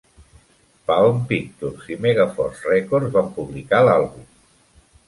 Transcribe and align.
Palm 0.87 1.19
Pictures 1.31 1.91
i 1.97 1.99
Megaforce 2.07 2.73
Records 2.75 3.17
van 3.19 3.33
publicar 3.39 3.85
l'àlbum. 3.89 4.31